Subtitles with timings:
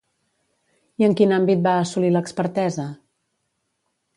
[1.03, 2.87] I en quin àmbit va assolir l'expertesa?